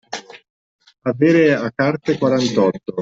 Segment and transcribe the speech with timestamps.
[1.03, 2.95] Avere a carte quarantotto.